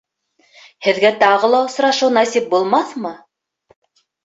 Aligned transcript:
Һеҙгә 0.85 1.11
тағы 1.25 1.51
ла 1.51 1.59
осрашыу 1.67 2.11
насип 2.17 2.49
булмаҫмы? 2.57 3.15